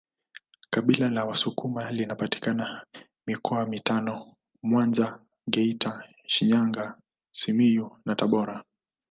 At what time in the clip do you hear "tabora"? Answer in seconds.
8.15-8.63